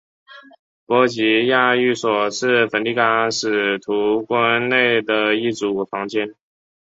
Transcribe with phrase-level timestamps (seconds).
[0.87, 6.33] 波吉亚寓所是梵蒂冈使徒宫内的一组房间。